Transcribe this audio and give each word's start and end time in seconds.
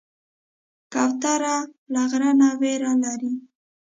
کوتره 0.93 1.55
له 1.93 2.01
غره 2.11 2.31
نه 2.39 2.49
ویره 2.59 2.91
لري. 3.03 3.33